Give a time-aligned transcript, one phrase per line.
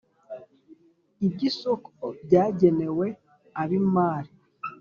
[1.25, 3.07] Iby'isoko byagenewe
[3.61, 4.31] ab'imari